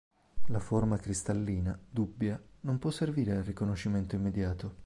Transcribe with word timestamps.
La 0.47 0.57
forma 0.57 0.97
cristallina, 0.97 1.77
dubbia, 1.87 2.41
non 2.61 2.79
può 2.79 2.89
servire 2.89 3.35
al 3.35 3.43
riconoscimento 3.43 4.15
immediato. 4.15 4.79